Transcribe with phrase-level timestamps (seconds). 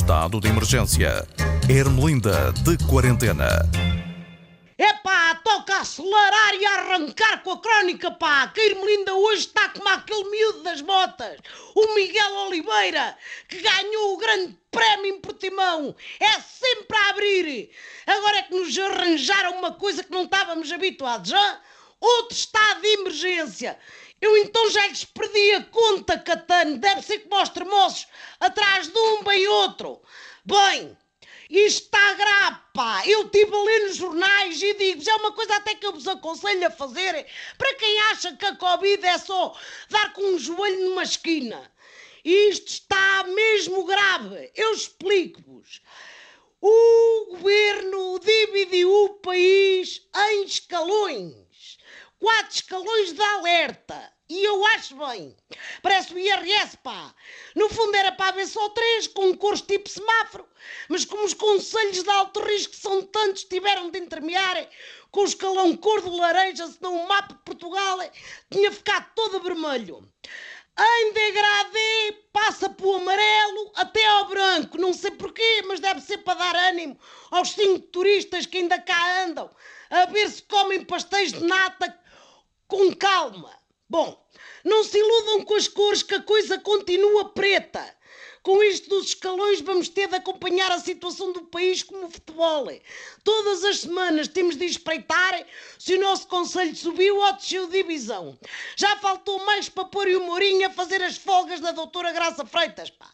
[0.00, 1.28] Estado de emergência.
[1.68, 3.68] Ermelinda de quarentena.
[4.78, 8.48] Epá, toca acelerar e arrancar com a crónica, pá!
[8.48, 11.36] Que a Irmelinda hoje está como aquele miúdo das motas,
[11.74, 13.14] o Miguel Oliveira,
[13.46, 15.94] que ganhou o grande prémio em Portimão.
[16.18, 17.70] É sempre a abrir.
[18.06, 21.60] Agora é que nos arranjaram uma coisa que não estávamos habituados, já?
[22.00, 23.78] Outro estado de emergência.
[24.20, 26.78] Eu então já lhes perdi a conta, Catano.
[26.78, 28.06] Deve ser como aos tremoços,
[28.38, 30.00] atrás de um bem outro.
[30.44, 30.96] Bem,
[31.50, 33.02] isto está grave, pá.
[33.06, 36.06] Eu estive a ler nos jornais e digo-vos, é uma coisa até que eu vos
[36.06, 37.26] aconselho a fazerem.
[37.58, 39.58] Para quem acha que a Covid é só
[39.88, 41.70] dar com um joelho numa esquina.
[42.24, 44.52] Isto está mesmo grave.
[44.54, 45.80] Eu explico-vos.
[46.62, 51.78] O governo dividiu o país em escalões.
[52.18, 54.12] Quatro escalões de alerta.
[54.28, 55.34] E eu acho bem.
[55.82, 57.14] Parece o IRS, pá.
[57.56, 60.46] No fundo era para haver só três, com curso tipo semáforo.
[60.90, 64.68] Mas como os conselhos de alto risco são tantos, tiveram de intermear
[65.10, 67.98] com o escalão cor de laranja, senão o mapa de Portugal
[68.50, 70.06] tinha ficado todo vermelho.
[70.78, 74.78] Em degradê passa para o amarelo até ao branco.
[74.78, 75.39] Não sei porquê,
[75.70, 76.98] mas deve ser para dar ânimo
[77.30, 79.48] aos cinco turistas que ainda cá andam
[79.88, 81.96] a ver se comem pastéis de nata
[82.66, 83.56] com calma.
[83.88, 84.20] Bom,
[84.64, 87.96] não se iludam com as cores que a coisa continua preta.
[88.42, 92.66] Com isto dos escalões vamos ter de acompanhar a situação do país como o futebol.
[93.22, 95.46] Todas as semanas temos de espreitar
[95.78, 98.36] se o nosso conselho subiu ou desceu de divisão.
[98.74, 102.90] Já faltou mais para pôr o Mourinho a fazer as folgas da doutora Graça Freitas,
[102.90, 103.08] pá.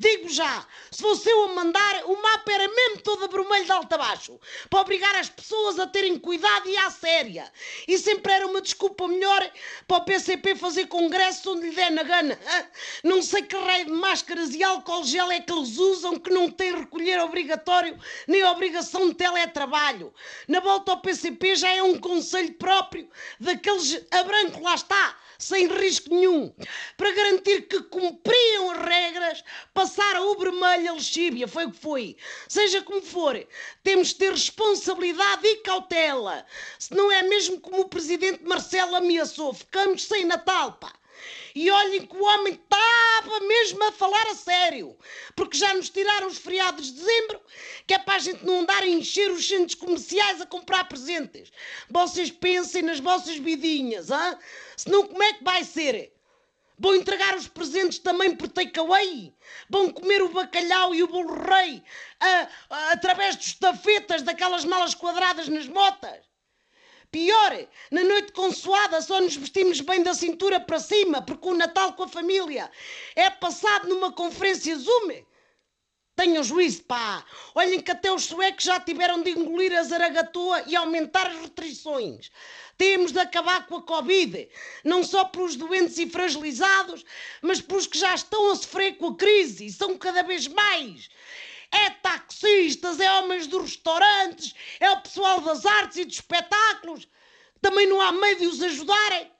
[0.00, 3.92] Digo já, se fosse eu a mandar, o mapa era mesmo todo vermelho de alto
[3.92, 7.52] a baixo, para obrigar as pessoas a terem cuidado e à séria.
[7.86, 9.52] E sempre era uma desculpa melhor
[9.86, 12.40] para o PCP fazer congresso onde lhe der na gana.
[13.04, 16.50] Não sei que raio de máscaras e álcool gel é que eles usam que não
[16.50, 17.94] tem recolher obrigatório
[18.26, 20.14] nem obrigação de teletrabalho.
[20.48, 23.06] Na volta ao PCP já é um conselho próprio
[23.38, 26.52] daqueles a branco lá está sem risco nenhum,
[26.96, 29.44] para garantir que cumpriam as regras,
[29.90, 32.16] passaram o vermelho a lexíbia, foi o que foi.
[32.48, 33.44] Seja como for,
[33.82, 36.46] temos de ter responsabilidade e cautela.
[36.78, 40.92] Se não é mesmo como o presidente Marcelo ameaçou, ficamos sem Natal, pá.
[41.54, 44.96] E olhem que o homem estava mesmo a falar a sério,
[45.34, 47.40] porque já nos tiraram os feriados de dezembro,
[47.86, 51.50] que é para a gente não andar a encher os centros comerciais a comprar presentes.
[51.90, 54.38] Vocês pensem nas vossas vidinhas, hã?
[54.76, 56.12] Senão como é que vai ser?
[56.80, 59.34] Vão entregar os presentes também por takeaway?
[59.68, 61.82] Vão comer o bacalhau e o bolo rei
[62.18, 66.24] a, a, através dos tafetas daquelas malas quadradas nas motas?
[67.10, 71.92] Pior, na noite consoada só nos vestimos bem da cintura para cima, porque o Natal
[71.92, 72.70] com a família
[73.14, 75.22] é passado numa conferência Zoom.
[76.20, 77.24] Tenham juízo, pá!
[77.54, 82.30] Olhem que até os suecos já tiveram de engolir a zaragatoa e aumentar as restrições.
[82.76, 84.46] Temos de acabar com a Covid,
[84.84, 87.06] não só pelos doentes e fragilizados,
[87.40, 91.08] mas pelos que já estão a sofrer com a crise e são cada vez mais
[91.72, 97.08] é taxistas, é homens dos restaurantes, é o pessoal das artes e dos espetáculos.
[97.62, 99.32] Também não há meio de os ajudarem.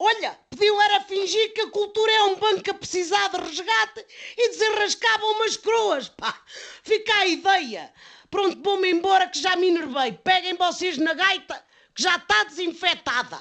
[0.00, 4.04] Olha, pediu era fingir que a cultura é um banco a precisar de resgate
[4.36, 6.34] e desenrascavam umas coroas, pá.
[6.82, 7.92] Fica a ideia.
[8.28, 10.12] Pronto, vou-me embora que já me enervei.
[10.12, 11.62] Peguem vocês na gaita
[11.94, 13.38] que já está desinfetada.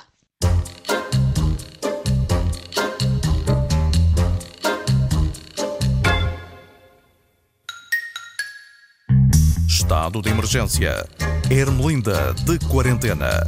[9.68, 11.08] Estado de emergência.
[11.50, 13.42] Ermelinda de quarentena.